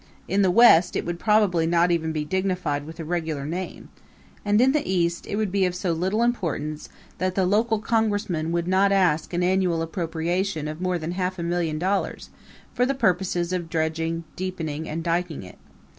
[0.27, 3.89] In the West it would probably not even be dignified with a regular name,
[4.43, 6.89] and in the East it would be of so little importance
[7.19, 11.43] that the local congressman would not ask an annual appropriation of more than half a
[11.43, 12.31] million dollars
[12.73, 15.59] for the purposes of dredging, deepening and diking it.